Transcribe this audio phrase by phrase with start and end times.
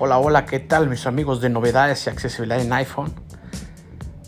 [0.00, 3.14] Hola, hola, ¿qué tal mis amigos de novedades y accesibilidad en iPhone?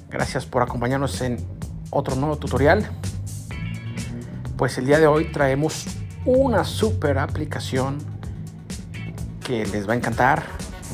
[0.09, 1.45] Gracias por acompañarnos en
[1.91, 2.89] otro nuevo tutorial.
[4.57, 5.87] Pues el día de hoy traemos
[6.25, 7.99] una super aplicación
[9.45, 10.45] que les va a encantar.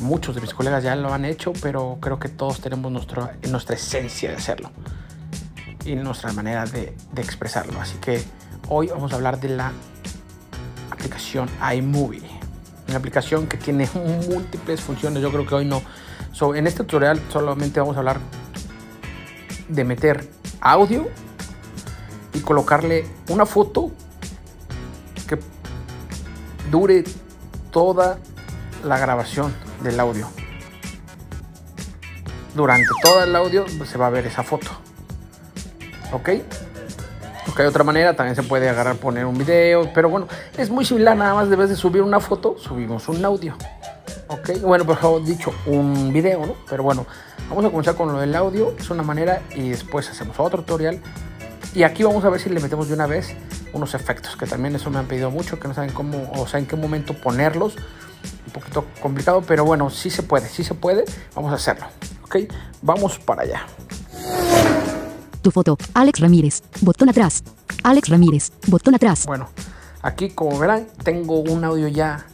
[0.01, 4.31] Muchos de mis colegas ya lo han hecho, pero creo que todos tenemos nuestra esencia
[4.31, 4.71] de hacerlo
[5.85, 7.79] y nuestra manera de expresarlo.
[7.79, 8.23] Así que
[8.69, 9.71] hoy vamos a hablar de la
[10.89, 12.32] aplicación iMovie
[12.93, 13.89] una aplicación que tiene
[14.29, 15.21] múltiples funciones.
[15.21, 15.81] Yo creo que hoy no.
[16.55, 18.19] en este tutorial solamente vamos a hablar
[19.67, 20.29] de meter
[20.61, 21.07] audio
[22.33, 23.91] y colocarle una foto
[25.27, 25.39] que
[26.69, 27.03] dure
[27.71, 28.19] toda
[28.83, 30.29] la grabación del audio.
[32.53, 34.69] Durante todo el audio se va a ver esa foto.
[36.11, 36.29] ¿Ok?
[37.53, 40.85] Porque hay otra manera, también se puede agarrar, poner un video, pero bueno, es muy
[40.85, 43.55] similar, nada más vez de subir una foto, subimos un audio.
[44.25, 46.55] Ok, bueno, por favor, dicho, un video, ¿no?
[46.67, 47.05] Pero bueno,
[47.49, 50.99] vamos a comenzar con lo del audio, es una manera y después hacemos otro tutorial.
[51.75, 53.35] Y aquí vamos a ver si le metemos de una vez
[53.71, 56.59] unos efectos, que también eso me han pedido mucho, que no saben cómo, o sea,
[56.59, 57.75] en qué momento ponerlos.
[58.47, 61.85] Un poquito complicado, pero bueno, sí se puede, sí se puede, vamos a hacerlo.
[62.23, 63.67] Ok, vamos para allá.
[65.43, 66.63] Tu foto, Alex Ramírez.
[66.79, 67.43] Botón atrás.
[67.83, 68.53] Alex Ramírez.
[68.67, 69.25] Botón atrás.
[69.25, 69.49] Bueno,
[70.01, 72.25] aquí como verán, tengo un audio ya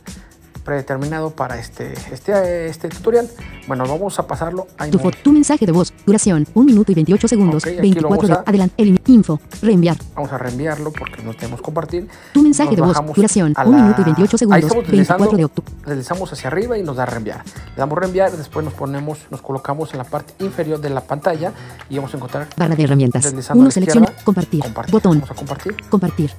[0.70, 3.28] predeterminado para este, este, este tutorial.
[3.68, 7.28] Bueno, vamos a pasarlo a tu, tu mensaje de voz, duración, 1 minuto y 28
[7.28, 9.98] segundos, 24 de adelante, el info, reenviar.
[10.14, 12.08] Vamos a reenviarlo porque no tenemos compartir.
[12.34, 15.74] Tu mensaje de voz, duración, 1 minuto y 28 segundos, 24 de octubre.
[15.88, 17.44] Deslizamos hacia arriba y nos da reenviar.
[17.46, 21.52] Le damos reenviar, después nos ponemos, nos colocamos en la parte inferior de la pantalla
[21.90, 23.34] y vamos a encontrar barra de herramientas.
[23.56, 24.62] Uno selecciona compartir.
[24.62, 24.92] compartir.
[24.92, 25.14] Botón.
[25.14, 25.76] Vamos a compartir.
[25.90, 26.32] Compartir.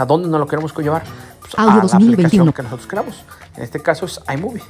[0.00, 1.02] ¿A dónde nos lo queremos llevar?
[1.40, 2.54] Pues Audio 2021.
[2.54, 3.22] que nosotros queramos.
[3.54, 4.62] En este caso es iMovie.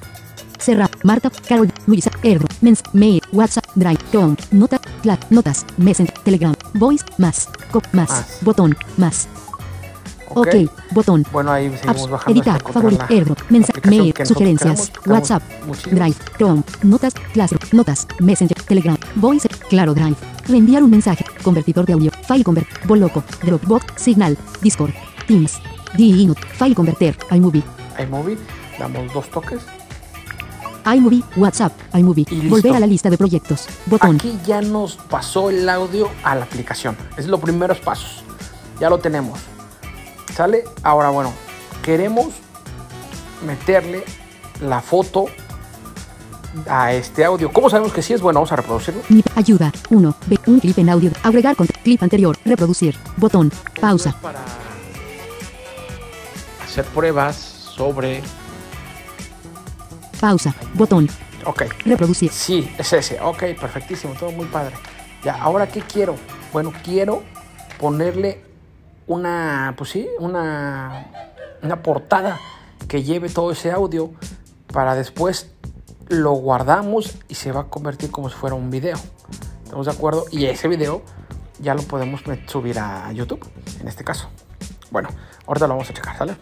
[0.58, 6.54] Serra, Marta, Carol, Luisa, Erdo, Mens, Mail, WhatsApp, Drive, Chrome, Nota, Slack, Notas, Messenger, Telegram,
[6.74, 9.28] Voice, más, Cop, más, botón, más.
[10.34, 10.48] Ok,
[10.90, 11.24] botón.
[11.30, 12.40] Bueno, ahí seguimos Apps, bajando.
[12.40, 15.44] Editar, favorito, Airdrop, mensaje, mail, sugerencias, WhatsApp,
[15.92, 20.16] Drive, Chrome, Notas, Classroom, Notas, Messenger, Telegram, Voice, Claro Drive.
[20.48, 24.90] Reenviar un mensaje, convertidor de audio, File Convert, Boloco, Dropbox, Signal, Discord,
[25.30, 25.60] Teams,
[25.96, 27.62] DINOT, File Converter, iMovie.
[28.00, 28.36] iMovie,
[28.80, 29.60] damos dos toques
[30.84, 32.26] iMovie, WhatsApp, iMovie.
[32.48, 33.68] Volver a la lista de proyectos.
[33.86, 34.16] Botón.
[34.16, 36.96] Aquí ya nos pasó el audio a la aplicación.
[37.16, 38.24] Es los primeros pasos.
[38.80, 39.38] Ya lo tenemos.
[40.34, 40.64] ¿Sale?
[40.82, 41.32] Ahora, bueno,
[41.84, 42.26] queremos
[43.46, 44.02] meterle
[44.60, 45.26] la foto
[46.68, 47.52] a este audio.
[47.52, 48.40] ¿Cómo sabemos que sí es bueno?
[48.40, 49.02] Vamos a reproducirlo.
[49.36, 49.70] Ayuda.
[49.90, 50.16] 1.
[50.46, 51.12] Un clip en audio.
[51.22, 52.36] Agregar con clip anterior.
[52.44, 52.96] Reproducir.
[53.16, 53.52] Botón.
[53.80, 54.16] Pausa.
[54.20, 54.40] Para
[56.70, 58.22] hacer pruebas sobre
[60.20, 60.54] Pausa.
[60.74, 61.08] Botón.
[61.44, 61.62] Ok.
[61.84, 62.30] Reproducir.
[62.30, 63.20] Sí, es ese.
[63.20, 64.14] Ok, perfectísimo.
[64.14, 64.76] Todo muy padre.
[65.24, 66.14] Ya, ahora qué quiero?
[66.52, 67.24] Bueno, quiero
[67.78, 68.44] ponerle
[69.06, 71.06] una, pues sí, una,
[71.62, 72.38] una portada
[72.86, 74.12] que lleve todo ese audio
[74.72, 75.50] para después
[76.08, 78.96] lo guardamos y se va a convertir como si fuera un video.
[79.64, 80.24] ¿Estamos de acuerdo?
[80.30, 81.02] Y ese video
[81.60, 83.44] ya lo podemos subir a YouTube,
[83.80, 84.28] en este caso.
[84.90, 85.08] Bueno,
[85.46, 86.36] ahorita lo vamos a checar, ¿sale?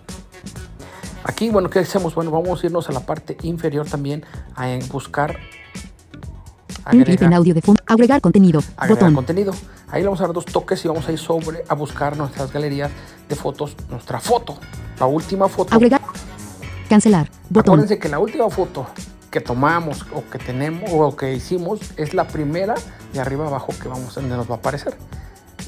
[1.25, 2.15] Aquí, bueno, ¿qué hacemos?
[2.15, 5.37] Bueno, vamos a irnos a la parte inferior también a buscar.
[6.85, 7.83] Agregar, en audio de fondo.
[7.87, 8.61] Agregar contenido.
[8.77, 9.15] Agregar botón.
[9.15, 9.53] contenido.
[9.89, 12.51] Ahí le vamos a dar dos toques y vamos a ir sobre a buscar nuestras
[12.51, 12.91] galerías
[13.29, 14.57] de fotos, nuestra foto.
[14.99, 15.75] La última foto.
[15.75, 16.01] Agregar.
[16.89, 17.31] Cancelar.
[17.51, 17.75] Botón.
[17.75, 18.87] Acuérdense que la última foto
[19.31, 22.75] que tomamos o que tenemos o que hicimos es la primera
[23.13, 24.97] de arriba abajo que vamos donde nos va a aparecer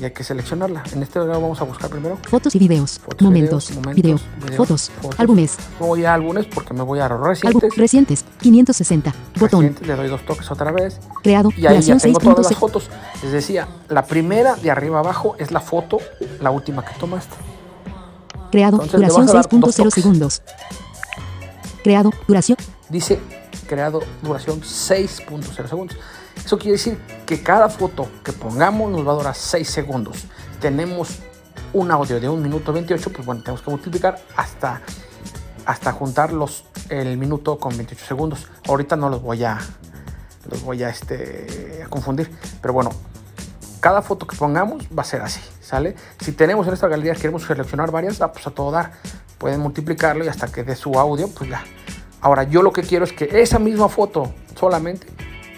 [0.01, 0.83] y hay que seleccionarla.
[0.93, 4.19] En este video vamos a buscar primero fotos y videos, momentos, video,
[4.57, 5.59] fotos, álbumes.
[5.79, 7.77] voy a álbumes porque me voy a recientes.
[7.77, 9.77] recientes, 560, botón.
[9.85, 10.99] le doy dos toques otra vez.
[11.23, 12.89] Creado, y ahí ya tengo todas las fotos.
[13.23, 15.99] Les decía, la primera de arriba abajo es la foto,
[16.41, 17.35] la última que tomaste.
[18.51, 20.43] Creado, duración 6.0 segundos.
[21.83, 22.59] Creado, duración.
[22.89, 23.21] Dice
[23.71, 25.97] creado duración 6.0 segundos.
[26.45, 30.25] Eso quiere decir que cada foto que pongamos nos va a durar 6 segundos.
[30.61, 31.19] Tenemos
[31.73, 34.81] un audio de 1 minuto 28, pues bueno, tenemos que multiplicar hasta,
[35.67, 38.49] hasta juntar los, el minuto con 28 segundos.
[38.67, 39.59] Ahorita no los voy a,
[40.51, 42.91] los voy a, este, confundir, pero bueno,
[43.81, 45.97] cada foto que pongamos va a ser así, ¿sale?
[46.21, 48.93] Si tenemos en esta galería, queremos seleccionar varias, pues a todo dar.
[49.39, 51.65] Pueden multiplicarlo y hasta que dé su audio, pues ya.
[52.21, 55.07] Ahora, yo lo que quiero es que esa misma foto solamente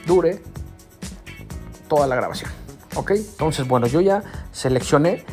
[0.06, 0.40] dure
[1.92, 2.50] toda la grabación.
[2.94, 3.10] ¿Ok?
[3.10, 5.24] Entonces, bueno, yo ya seleccioné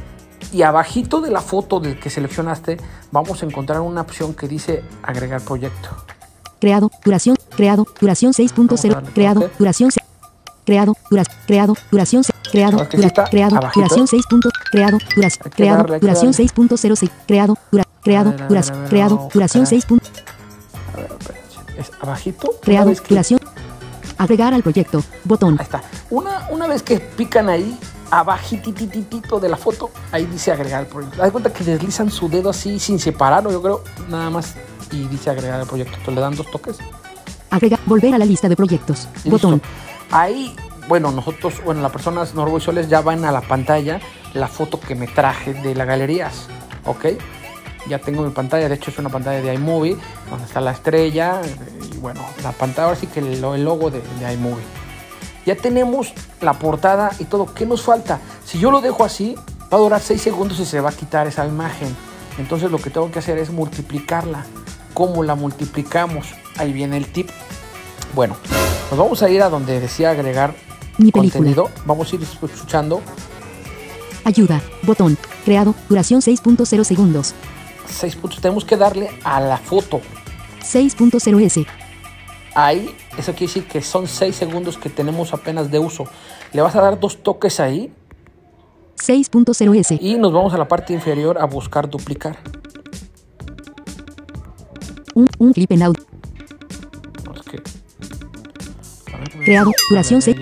[0.51, 2.77] y abajito de la foto del que seleccionaste
[3.11, 5.89] vamos a encontrar una opción que dice agregar proyecto.
[6.59, 7.85] Creado, duración, Creado.
[7.99, 9.13] Duración 6.0.
[9.13, 9.49] Creado.
[9.57, 10.05] Duración 6.
[10.65, 10.95] Creado.
[11.09, 11.37] Duración.
[11.45, 11.73] Creado.
[11.91, 12.35] Duración 6.
[12.51, 12.87] Creado.
[13.29, 13.59] Creado.
[13.75, 14.23] Duración 6.
[14.71, 14.97] Creado.
[15.15, 15.51] Duración.
[15.51, 15.99] Creado.
[15.99, 17.11] Duración 6.06.
[17.27, 17.57] Creado.
[17.71, 17.85] Dura.
[18.01, 18.31] Creado.
[18.47, 18.87] Duración.
[18.87, 19.29] Creado.
[19.33, 19.87] Duración 6.
[21.77, 22.51] Es abajito.
[22.61, 22.93] Creado.
[23.09, 23.39] Duración.
[24.19, 25.01] Agregar al proyecto.
[25.23, 25.55] Botón.
[25.57, 25.81] Ahí está.
[26.09, 27.79] Una, una vez que pican ahí,
[28.11, 31.17] abajitititito de la foto, ahí dice agregar al proyecto.
[31.17, 34.55] Da cuenta que deslizan su dedo así sin separarlo, yo creo, nada más.
[34.91, 35.93] Y dice agregar al proyecto.
[35.93, 36.77] Entonces le dan dos toques.
[37.49, 39.07] Agrega, volver a la lista de proyectos.
[39.23, 39.61] Botón.
[40.11, 40.53] Ahí,
[40.89, 44.01] bueno, nosotros, bueno, las personas norvisuales ya van a la pantalla
[44.33, 46.47] la foto que me traje de las galerías.
[46.85, 47.05] ¿Ok?
[47.87, 49.97] Ya tengo mi pantalla, de hecho es una pantalla de iMovie,
[50.29, 51.41] donde está la estrella.
[52.01, 54.63] Bueno, la pantalla ahora sí que el, logo de, de iMovie.
[55.45, 57.53] Ya tenemos la portada y todo.
[57.53, 58.19] ¿Qué nos falta?
[58.45, 59.35] Si yo lo dejo así,
[59.71, 61.95] va a durar 6 segundos y se va a quitar esa imagen.
[62.37, 64.45] Entonces lo que tengo que hacer es multiplicarla.
[64.93, 66.27] ¿Cómo la multiplicamos?
[66.57, 67.29] Ahí viene el tip.
[68.13, 68.35] Bueno,
[68.89, 70.55] nos vamos a ir a donde decía agregar
[70.97, 71.69] Mi contenido.
[71.85, 73.01] Vamos a ir escuchando.
[74.23, 77.33] Ayuda, botón, creado, duración 6.0 segundos.
[77.87, 78.41] 6 puntos.
[78.41, 80.01] Tenemos que darle a la foto.
[80.61, 81.65] 6.0S.
[82.61, 86.03] Ahí, eso quiere decir que son 6 segundos que tenemos apenas de uso.
[86.51, 87.93] Le vas a dar dos toques ahí.
[88.97, 89.97] 6.0S.
[90.01, 92.37] Y nos vamos a la parte inferior a buscar duplicar.
[95.15, 96.03] Un, un clip en audio.
[99.45, 100.35] Creado, duración 6.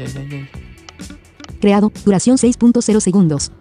[1.61, 3.51] Creado, duración 6.0 segundos.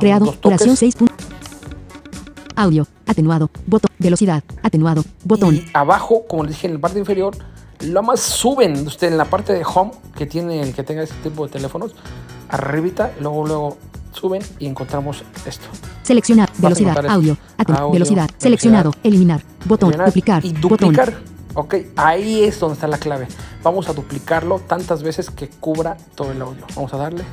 [0.00, 0.96] Creado, duración 6.
[2.56, 5.56] Audio, atenuado, botón, velocidad, atenuado, botón.
[5.56, 7.36] Y abajo, como les dije en la parte inferior,
[7.80, 11.16] lo más suben usted en la parte de home que tiene el que tenga este
[11.28, 11.94] tipo de teléfonos,
[12.48, 13.78] arribita, luego luego
[14.12, 15.66] suben y encontramos esto.
[16.02, 17.36] Seleccionar, velocidad, audio,
[17.92, 21.14] velocidad, seleccionado, eliminar, botón, duplicar, y duplicar.
[21.54, 23.28] Ok, ahí es donde está la clave.
[23.62, 26.64] Vamos a duplicarlo tantas veces que cubra todo el audio.
[26.74, 27.24] Vamos a darle.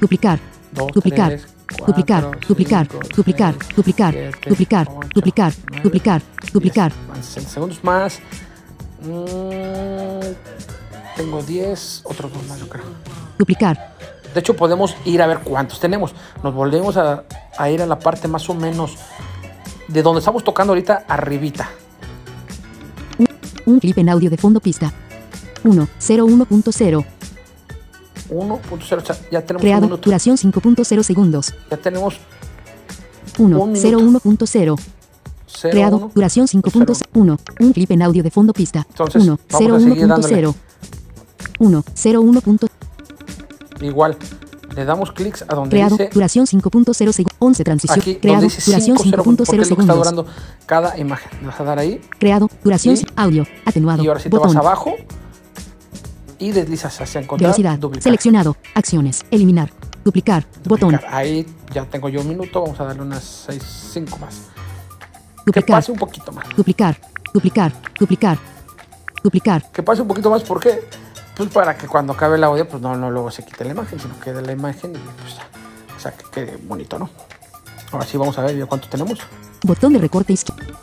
[0.00, 0.40] Duplicar.
[0.72, 1.38] duplicar.
[1.86, 4.14] Duplicar, duplicar, duplicar, duplicar,
[4.46, 5.52] duplicar, duplicar,
[5.82, 6.22] duplicar,
[6.52, 6.92] duplicar.
[7.22, 8.20] segundos más.
[9.02, 10.34] Mm,
[11.16, 12.84] tengo 10, otros dos más, yo creo.
[13.38, 13.94] Duplicar.
[14.34, 16.14] De hecho, podemos ir a ver cuántos tenemos.
[16.42, 17.24] Nos volvemos a,
[17.58, 18.96] a ir a la parte más o menos
[19.88, 21.68] de donde estamos tocando ahorita, arribita.
[23.66, 24.92] Un clip en audio de fondo pista.
[25.64, 27.19] 1, 0, 1.0.
[28.30, 31.54] 1.0, ya tenemos Creado, un duración 5.0 segundos.
[31.70, 32.18] Ya tenemos
[33.38, 34.80] 1, 0, 1.0.
[35.70, 37.38] Creado, duración 5.1.
[37.60, 38.86] Un clip en audio de fondo pista.
[38.98, 40.54] 1, 0, 1.0.
[41.58, 42.40] 1, 0, 1.
[43.80, 44.16] Igual,
[44.74, 46.10] le damos clics a donde Creado, dice...
[46.12, 47.36] duración 5.0 segundos.
[47.38, 48.00] 11 transición.
[48.00, 49.78] Aquí, Creado, duración 5.0 segundos.
[49.78, 50.26] está durando
[50.66, 51.30] cada imagen.
[51.40, 52.00] Le vas a dar ahí.
[52.18, 54.02] Creado, duración, y, audio, atenuado.
[54.04, 54.94] Y ahora si te vas abajo
[56.40, 57.50] y deslizas hacia encontrar.
[57.50, 58.02] Velocidad, duplicar.
[58.02, 59.70] seleccionado, acciones, eliminar,
[60.04, 60.90] duplicar, duplicar.
[60.90, 61.00] botón.
[61.08, 62.62] Ahí ya tengo yo un minuto.
[62.62, 64.42] Vamos a darle unas 6, 5 más.
[65.46, 65.64] Duplicar.
[65.64, 66.48] Que pase un poquito más.
[66.56, 67.00] Duplicar,
[67.32, 68.38] duplicar, duplicar,
[69.22, 69.70] duplicar.
[69.70, 70.80] Que pase un poquito más, ¿por qué?
[71.36, 74.00] Pues para que cuando acabe el audio, pues no, no luego se quite la imagen,
[74.00, 75.36] sino quede la imagen y pues
[75.96, 77.10] o sea, que quede bonito, ¿no?
[77.92, 79.18] Ahora sí vamos a ver cuánto tenemos.
[79.62, 80.78] Botón de recorte izquierdo.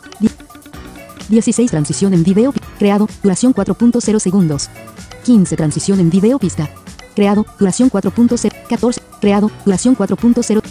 [1.28, 4.70] 16 transición en video creado, duración 4.0 segundos.
[5.28, 6.70] 15 transición en video pista.
[7.14, 8.50] Creado, duración 4.0.
[8.66, 10.62] 14, creado, duración 4.0.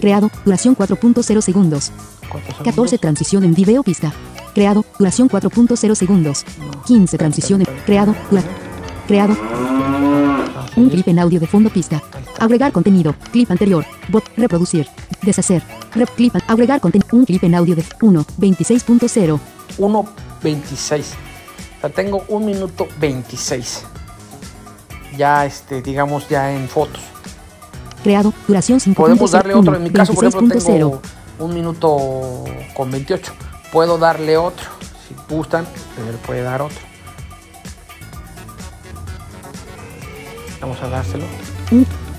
[0.00, 1.92] Creado, duración 4.0 segundos.
[2.64, 4.12] 14 transición en video pista.
[4.54, 6.44] Creado, duración 4.0 segundos.
[6.84, 8.16] 15 transición en creado,
[9.06, 9.36] Creado.
[10.74, 12.02] Un clip en audio de fondo pista.
[12.40, 13.14] Agregar contenido.
[13.30, 13.86] Clip anterior.
[14.08, 14.24] Bot.
[14.36, 14.88] Reproducir.
[15.22, 15.62] Deshacer.
[15.94, 16.34] Rep clip.
[16.48, 17.06] Agregar contenido.
[17.12, 18.26] Un clip en audio de 1.
[18.36, 19.38] 26.0.
[19.78, 21.04] 1.26.
[21.04, 21.23] O
[21.84, 23.84] sea, tengo un minuto 26.
[25.16, 27.02] Ya, este, digamos, ya en fotos.
[28.02, 28.32] Creado.
[28.46, 29.00] Duración 5.
[29.02, 29.76] Podemos darle otro.
[29.76, 31.00] En mi caso, por ejemplo, tengo
[31.38, 33.32] un minuto con 28.
[33.72, 34.66] Puedo darle otro.
[35.08, 36.78] Si gustan, le puede dar otro.
[40.60, 41.24] Vamos a dárselo.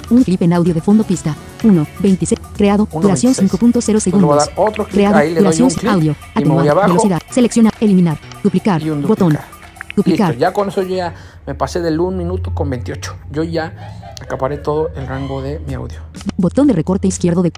[0.10, 1.36] Un, clip en audio de fondo pista.
[1.64, 2.40] 1, 26.
[2.56, 2.88] Creado.
[2.92, 4.38] duración 5.0 segundos.
[4.38, 5.18] Dar otro clip, creado.
[5.18, 6.16] Ahí le duración doy un clip, audio.
[6.36, 6.88] Y me voy abajo.
[6.90, 7.22] Velocidad.
[7.30, 7.72] Selecciona.
[7.80, 8.18] Eliminar.
[8.44, 8.82] Duplicar.
[8.82, 9.30] Y un duplicar.
[9.30, 9.55] Botón.
[9.96, 10.30] Duplicar.
[10.30, 11.14] Listo, ya con eso yo ya
[11.46, 13.16] me pasé del 1 minuto con 28.
[13.32, 16.00] Yo ya acaparé todo el rango de mi audio.
[16.38, 17.52] Botón de recorte izquierdo de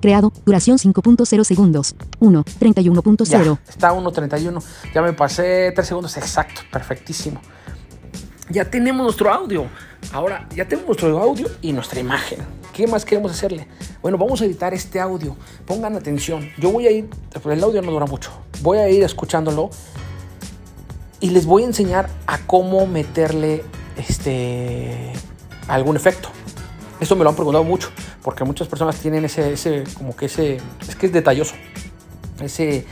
[0.00, 1.94] creado, duración 5.0 segundos.
[2.20, 3.58] 1, 31.0.
[3.66, 4.62] Está 1.31.
[4.94, 7.40] Ya me pasé 3 segundos exacto, perfectísimo.
[8.50, 9.64] Ya tenemos nuestro audio.
[10.12, 12.40] Ahora ya tenemos nuestro audio y nuestra imagen.
[12.74, 13.66] ¿Qué más queremos hacerle?
[14.02, 15.36] Bueno, vamos a editar este audio.
[15.64, 16.50] Pongan atención.
[16.58, 17.08] Yo voy a ir,
[17.42, 18.30] el audio no dura mucho.
[18.60, 19.70] Voy a ir escuchándolo
[21.24, 23.64] Y les voy a enseñar a cómo meterle
[23.96, 25.10] este
[25.68, 26.28] algún efecto.
[27.00, 27.88] Esto me lo han preguntado mucho,
[28.22, 31.54] porque muchas personas tienen ese, ese como que ese, es que es detalloso,
[32.42, 32.84] ese,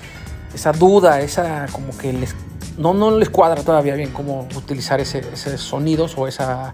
[0.55, 2.35] esa duda, esa como que les,
[2.79, 6.73] no, no les cuadra todavía bien cómo utilizar ese, esos sonidos o esa,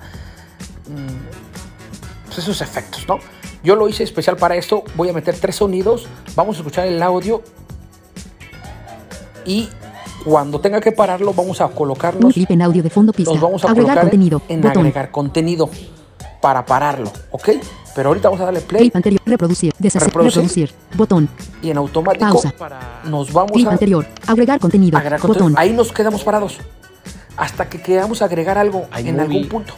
[0.87, 3.19] mm, pues esos efectos, ¿no?
[3.65, 7.03] Yo lo hice especial para esto, voy a meter tres sonidos, vamos a escuchar el
[7.03, 7.43] audio
[9.45, 9.69] y
[10.25, 13.33] cuando tenga que pararlo vamos a colocarnos Un clip en audio de fondo pista.
[13.33, 14.43] nos vamos a agregar colocar contenido.
[14.49, 14.79] en botón.
[14.87, 15.71] agregar contenido
[16.41, 17.51] para pararlo, ¿ok?
[17.95, 19.21] Pero ahorita vamos a darle play Clip anterior.
[19.27, 19.73] Reproducir.
[19.79, 20.09] Deshacer.
[20.09, 20.43] Reproducir.
[20.43, 20.75] Reproducir.
[20.97, 21.29] Botón.
[21.63, 22.55] y en automático Pausa.
[23.05, 24.07] nos vamos Clip a anterior.
[24.27, 24.97] Agregar contenido.
[24.97, 25.49] agregar contenido.
[25.51, 25.61] Botón.
[25.61, 26.59] Ahí nos quedamos parados
[27.37, 29.75] hasta que queramos agregar algo en algún punto.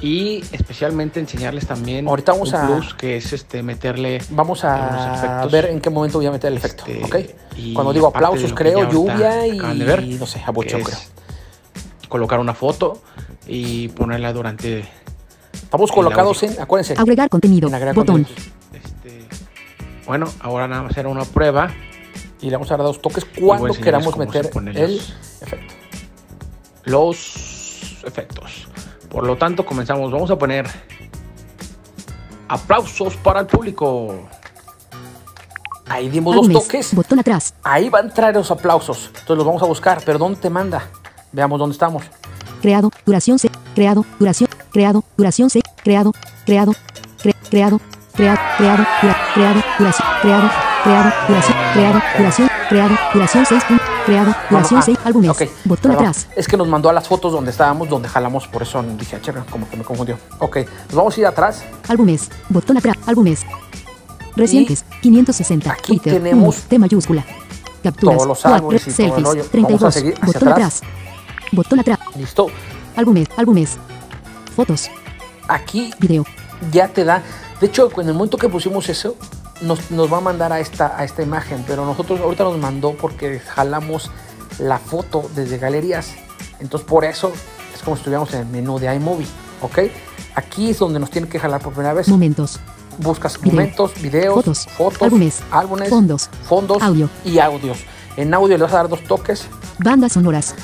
[0.00, 5.14] Y especialmente enseñarles también Ahorita vamos un a- plus que es este meterle Vamos a
[5.16, 5.52] efectos.
[5.52, 7.56] ver en qué momento voy a meter el efecto, Este, ¿ok?
[7.56, 10.98] y Cuando digo aplausos, creo, lluvia y ver, no sé, abochón, creo.
[12.08, 13.00] colocar una foto
[13.46, 14.86] y ponerla durante
[15.54, 17.68] Estamos colocados en, acuérdense, Agregar contenido.
[17.68, 18.24] en agregar Botón.
[18.24, 18.52] contenido.
[18.74, 19.24] este
[20.06, 21.70] bueno ahora nada más era una prueba
[22.42, 25.00] Y le vamos a dar dos toques cuando queramos meter el
[25.40, 25.74] efecto.
[26.84, 28.68] los efectos
[29.08, 30.66] por lo tanto comenzamos vamos a poner
[32.48, 34.14] aplausos para el público
[35.88, 36.64] Ahí dimos dos Álbumes.
[36.66, 36.94] toques.
[36.96, 37.54] Botón atrás.
[37.62, 39.06] Ahí van a entrar los aplausos.
[39.06, 40.02] Entonces los vamos a buscar.
[40.04, 40.82] Pero ¿dónde te manda?
[41.30, 42.02] Veamos dónde estamos.
[42.60, 42.90] Creado.
[43.04, 43.48] Duración C.
[43.76, 44.04] Creado.
[44.18, 44.50] Duración.
[44.72, 45.04] Creado.
[45.16, 45.60] Duración C.
[45.84, 46.10] Creado.
[46.44, 46.72] Creado.
[47.22, 47.80] cre- creado.
[48.14, 48.38] Creado.
[48.56, 48.84] Creado.
[49.00, 49.62] dura- creado.
[49.78, 50.08] Duración.
[50.22, 50.50] Creado.
[50.82, 51.12] Creado.
[51.28, 51.56] Duración.
[51.72, 52.02] Creado.
[52.18, 52.50] Duración.
[52.68, 52.94] Creado.
[53.14, 53.62] Duración 6.
[54.06, 54.34] Creado.
[54.50, 54.98] Duración ah, 6.
[55.04, 55.30] Álbumes.
[55.30, 56.06] ok, Botón perdón.
[56.08, 56.28] atrás.
[56.36, 59.20] Es que nos mandó a las fotos donde estábamos, donde jalamos, por eso dije, "Ah,
[59.20, 60.16] chévere, como que me confundió.
[60.38, 60.58] Ok,
[60.88, 61.62] nos vamos a ir atrás.
[61.88, 62.30] Álbumes.
[62.48, 62.96] Botón atrás.
[63.06, 63.44] Álbumes.
[64.36, 64.84] Recientes.
[65.02, 65.72] 560.
[65.72, 66.12] aquí Twitter.
[66.14, 67.24] tenemos T mayúscula.
[67.82, 68.16] Capturas.
[68.16, 69.24] todos los álbumes y todo el selfies.
[69.24, 69.94] Vamos a 32.
[69.94, 70.76] seguir hacia Botón atrás.
[70.82, 70.90] atrás.
[71.52, 71.98] Botón atrás.
[72.16, 72.46] Listo.
[72.96, 73.28] Álbumes.
[73.36, 73.76] Álbumes.
[74.54, 74.90] Fotos.
[75.48, 76.24] Aquí Video.
[76.72, 77.22] ya te da.
[77.60, 79.16] De hecho, en el momento que pusimos eso,
[79.60, 81.64] nos, nos va a mandar a esta, a esta imagen.
[81.66, 84.10] Pero nosotros ahorita nos mandó porque jalamos
[84.58, 86.14] la foto desde galerías.
[86.60, 87.32] Entonces, por eso
[87.74, 89.26] es como si estuviéramos en el menú de iMovie.
[89.62, 89.78] ¿Ok?
[90.34, 92.08] Aquí es donde nos tiene que jalar por primera vez.
[92.08, 92.58] Momentos.
[92.98, 93.52] Buscas Video.
[93.52, 94.66] momentos, videos, Fotos.
[94.74, 95.42] fotos, Álbumes.
[95.50, 96.30] álbumes, Fondos.
[96.48, 97.10] fondos Audio.
[97.26, 97.78] y audios.
[98.16, 99.46] En audio le vas a dar dos toques.
[99.78, 100.54] Bandas sonoras.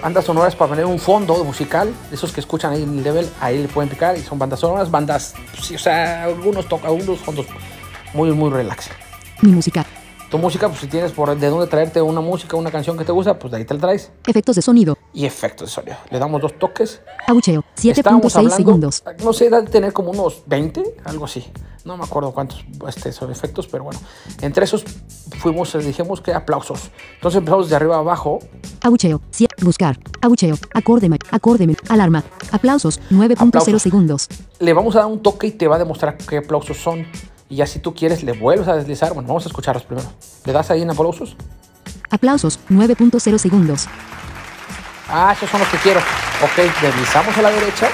[0.00, 3.58] Bandas sonoras para poner un fondo musical, esos que escuchan ahí en el level, ahí
[3.62, 5.34] le pueden picar y son bandas sonoras, bandas,
[5.74, 7.46] o sea, algunos algunos fondos
[8.14, 8.88] muy, muy relax.
[9.42, 9.84] Mi música.
[10.30, 13.12] Tu música, pues si tienes por de dónde traerte una música, una canción que te
[13.12, 14.10] gusta, pues de ahí te la traes.
[14.26, 14.96] Efectos de sonido.
[15.12, 15.96] Y efectos de sonido.
[16.10, 17.02] Le damos dos toques.
[17.26, 17.62] Abucheo.
[17.82, 19.02] Estábamos 7.6 hablando, segundos.
[19.22, 21.44] no sé, de tener como unos 20, algo así.
[21.84, 24.00] No me acuerdo cuántos este, son efectos, pero bueno.
[24.40, 24.84] Entre esos
[25.38, 26.90] fuimos, eh, dijimos que aplausos.
[27.16, 28.38] Entonces empezamos de arriba a abajo.
[28.80, 29.20] Abucheo.
[29.60, 29.98] Buscar.
[30.22, 30.56] Abucheo.
[30.72, 31.10] Acorde.
[31.10, 32.24] men- Alarma.
[32.52, 33.00] Aplausos.
[33.10, 33.82] 9.0 Aplausos.
[33.82, 34.28] segundos.
[34.60, 37.06] Le vamos a dar un toque y te va a demostrar qué aplausos son.
[37.52, 39.12] Y ya si tú quieres, le vuelves a deslizar.
[39.12, 40.08] Bueno, vamos a escucharlos primero.
[40.46, 41.36] Le das ahí en aplausos.
[42.08, 42.58] Aplausos.
[42.70, 43.88] 9.0 segundos.
[45.06, 46.00] Ah, esos son los que quiero.
[46.00, 47.88] Ok, deslizamos a la derecha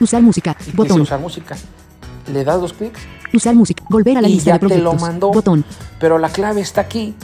[0.00, 0.56] Usar música.
[0.64, 1.00] y Botón.
[1.00, 1.56] usar música.
[2.32, 3.00] Le das dos clics,
[3.32, 3.82] Usar música.
[3.88, 5.00] Volver a la Y lista ya de te lo proyectos.
[5.02, 5.30] mandó.
[5.32, 5.64] Botón.
[5.98, 7.16] pero la clave está aquí.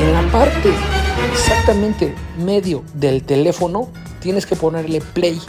[0.00, 0.72] En la parte
[1.32, 2.12] exactamente
[2.44, 3.88] medio del teléfono,
[4.18, 5.40] tienes que ponerle play.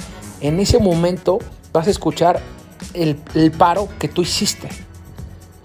[0.41, 1.39] En ese momento
[1.73, 2.39] vas a escuchar
[2.93, 4.69] el, el paro que tú hiciste.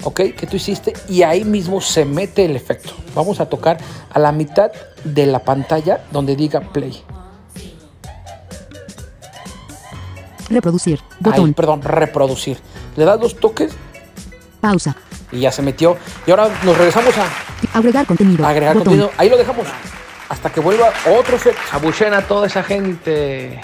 [0.02, 0.20] ¿Ok?
[0.36, 2.92] Que tú hiciste y ahí mismo se mete el efecto.
[3.14, 3.78] Vamos a tocar
[4.10, 4.70] a la mitad
[5.04, 7.02] de la pantalla donde diga play.
[10.48, 11.00] Reproducir.
[11.00, 11.54] Ahí, Botón.
[11.54, 12.58] perdón, reproducir.
[12.96, 13.72] Le das dos toques
[14.60, 14.96] Pausa.
[15.30, 15.96] y ya se metió.
[16.26, 18.46] Y ahora nos regresamos a Agregar contenido.
[18.46, 18.84] agregar Botón.
[18.94, 19.10] contenido.
[19.16, 19.66] Ahí lo dejamos.
[20.28, 21.60] Hasta que vuelva otro efecto.
[21.72, 23.60] abuchen a toda esa gente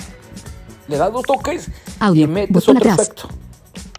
[0.88, 1.68] Le das dos toques
[2.00, 2.24] Audio.
[2.24, 3.06] y metes Botón otro atrás.
[3.08, 3.28] efecto.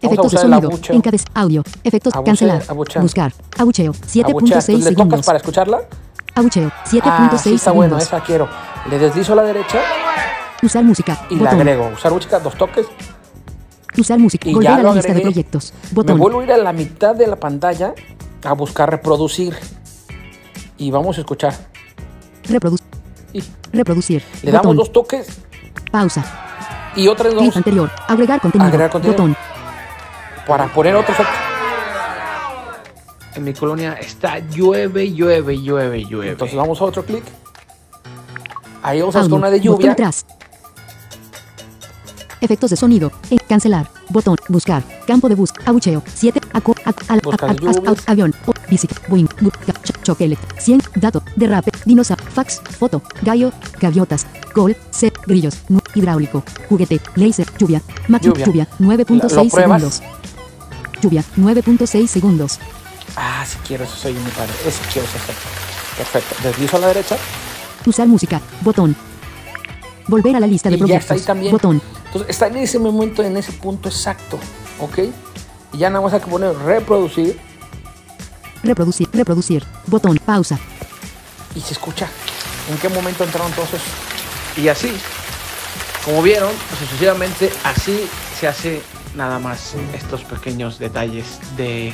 [0.01, 0.95] Efectos abucheo.
[0.95, 1.23] Encabez.
[1.33, 1.63] Audio.
[1.83, 2.13] Efectos.
[2.13, 2.63] Abucheo, cancelar.
[2.67, 3.01] abucheo.
[3.01, 3.33] Buscar.
[3.57, 3.91] Abucheo.
[3.91, 4.23] Abuchea.
[4.23, 5.25] 7.6 Entonces, ¿Le tocas segundos.
[5.25, 5.81] para escucharla?
[6.35, 6.71] Abucheo.
[6.85, 8.47] 7.6 Ah, sí está bueno, esa quiero.
[8.89, 9.79] Le deslizo a la derecha
[10.61, 11.25] Usar música.
[11.29, 11.59] y la Botón.
[11.61, 11.87] agrego.
[11.93, 12.85] Usar música, dos toques.
[13.97, 14.47] Usar música.
[14.49, 15.73] Y Volver ya a la lista de proyectos.
[15.89, 16.19] Me Botón.
[16.19, 17.93] vuelvo a ir a la mitad de la pantalla
[18.43, 19.55] a buscar reproducir.
[20.77, 21.55] Y vamos a escuchar.
[22.47, 22.85] Reproducir.
[23.73, 24.23] Reproducir.
[24.43, 24.77] le damos Botón.
[24.77, 25.27] dos toques
[25.91, 26.23] Pausa.
[26.95, 27.91] y otra vez Clip anterior.
[28.07, 28.67] Agregar contenido.
[28.67, 29.17] Agregar contenido.
[29.23, 29.37] Botón.
[30.47, 31.31] Para poner otro efecto.
[33.35, 37.23] en mi colonia está llueve llueve llueve llueve Entonces vamos a otro clic.
[38.81, 39.29] Ahí vamos a Audio.
[39.29, 39.91] buscar una de Botón lluvia.
[39.91, 40.25] atrás.
[42.39, 43.11] Efectos de sonido.
[43.29, 43.89] En cancelar.
[44.09, 44.37] Botón.
[44.47, 44.83] Buscar.
[45.07, 45.65] Campo de búsqueda.
[45.69, 46.01] Abucheo.
[46.13, 46.39] 7.
[46.53, 46.75] Aco.
[48.07, 48.33] avión.
[48.45, 53.51] O- bicicleta, boing, bu- ca- ch- choque elect- 100, dato, derrape, dinosaur, fax, foto, gallo,
[53.79, 55.57] gaviotas, gol, set, grillos,
[55.95, 58.45] hidráulico, juguete, laser, lluvia, machu, Lluvia.
[58.45, 59.81] lluvia, ¿Lo- 9.6 lo pruebas?
[59.81, 60.16] segundos.
[61.01, 62.59] Lluvia, 9.6 segundos.
[63.15, 64.53] Ah, sí quiero, eso soy mi padre.
[64.65, 65.33] Ese quiero efecto.
[65.97, 66.35] Perfecto.
[66.43, 67.17] Deslizo a la derecha.
[67.85, 68.95] Usar música, botón.
[70.07, 71.51] Volver a la lista de Y ya está proyectos, ahí también.
[71.51, 71.81] botón.
[72.05, 74.39] Entonces está en ese momento, en ese punto exacto.
[74.79, 74.99] ¿Ok?
[75.73, 77.39] Y ya nada más hay que poner reproducir
[78.63, 80.57] Reproducir, reproducir, botón, pausa.
[81.55, 82.07] y se escucha
[82.69, 83.87] en qué momento entraron todos esos.
[84.57, 84.91] Y así,
[86.03, 86.49] como vieron,
[86.79, 88.07] sucesivamente así
[88.39, 88.81] se hace
[89.17, 91.93] nada más estos pequeños detalles de,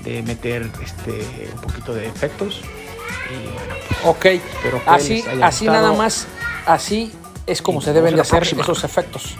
[0.00, 2.60] de meter este un poquito de efectos.
[3.30, 4.40] Y bueno, pues, Ok, que
[4.86, 5.82] así, así gustado.
[5.88, 6.26] nada más,
[6.66, 7.12] así
[7.46, 8.62] es como Y se deben de hacer próxima.
[8.62, 9.36] esos efectos.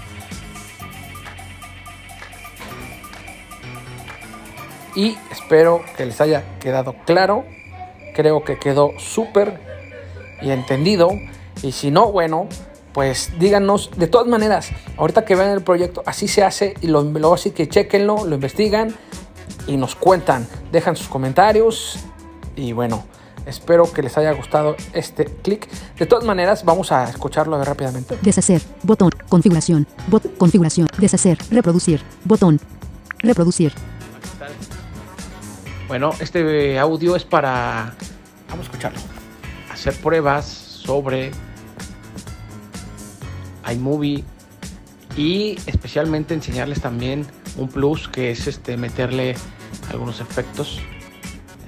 [4.95, 7.45] y espero que les haya quedado claro.
[8.15, 9.59] Creo que quedó súper
[10.43, 11.11] y entendido.
[11.63, 12.47] Y si no, bueno,
[12.93, 13.91] pues díganos.
[13.97, 16.75] De todas maneras, ahorita que vean el proyecto, así se hace.
[16.81, 18.95] Y lo, luego así que chequenlo, lo investigan
[19.67, 20.47] y nos cuentan.
[20.71, 21.99] Dejan sus comentarios.
[22.57, 23.05] Y bueno,
[23.47, 25.69] espero que les haya gustado este clic.
[25.99, 28.19] De todas maneras, vamos a escucharlo rápidamente.
[28.23, 32.61] Deshacer, botón, configuración, bot, configuración, deshacer, reproducir, botón,
[33.21, 33.73] reproducir,
[35.89, 37.95] Bueno, este audio es para
[38.49, 38.99] Vamos a escucharlo.
[39.73, 41.31] hacer pruebas sobre
[43.71, 44.25] iMovie
[45.17, 47.27] y especialmente enseñarles también
[47.57, 49.35] un plus que es este meterle
[49.91, 50.81] algunos efectos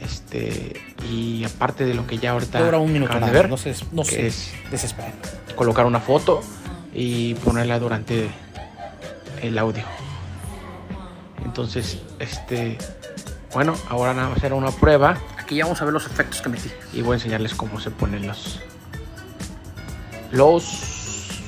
[0.00, 3.56] este y aparte de lo que ya ahorita Dura un minuto nada de ver no
[3.56, 5.12] se, no que se es desesperen.
[5.56, 6.40] colocar una foto
[6.94, 8.28] y ponerla durante
[9.42, 9.84] el audio
[11.44, 12.78] entonces este
[13.52, 16.48] bueno ahora nada más era una prueba Aquí ya vamos a ver los efectos que
[16.48, 16.70] metí.
[16.94, 18.60] y voy a enseñarles cómo se ponen los
[20.32, 20.93] los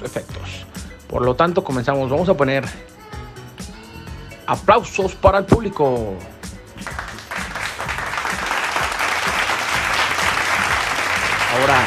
[0.06, 0.64] efectos.
[1.08, 2.10] Por lo tanto, comenzamos.
[2.10, 2.64] Vamos a poner
[4.46, 6.14] aplausos para el público.
[11.58, 11.78] Ahora,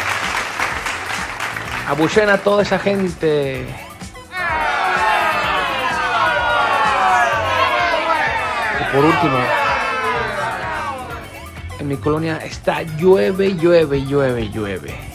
[1.90, 3.66] abuchen a toda esa gente.
[8.80, 9.38] Y por último,
[11.80, 15.09] en mi colonia está llueve, llueve, llueve, llueve.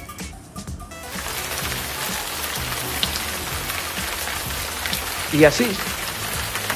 [5.35, 5.66] Y así,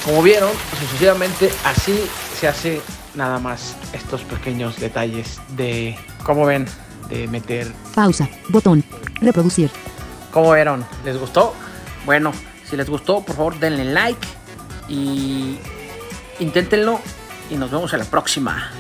[0.05, 1.97] como vieron, sucesivamente así
[2.39, 2.83] se hace
[3.15, 6.67] nada más estos pequeños detalles de, ¿Cómo ven?
[7.09, 8.85] de meter pausa, botón,
[9.21, 9.71] reproducir.
[10.33, 10.85] ¿Cómo vieron?
[11.05, 11.55] ¿Les gustó?
[12.05, 12.33] Bueno,
[12.69, 14.27] si les gustó, por favor denle like
[14.89, 15.57] y
[16.41, 17.01] inténtenlo
[17.51, 18.73] y nos vemos en la próxima.